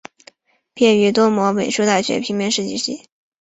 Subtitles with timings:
[0.73, 3.03] 毕业于多摩美术大学平面设计系。